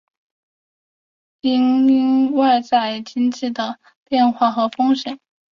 [1.41, 5.19] 因应外在经济的变化和风险